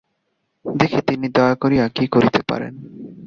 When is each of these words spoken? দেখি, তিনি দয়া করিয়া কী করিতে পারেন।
দেখি, 0.65 0.99
তিনি 1.07 1.27
দয়া 1.29 1.55
করিয়া 1.55 1.85
কী 1.87 2.05
করিতে 2.07 2.41
পারেন। 2.47 2.73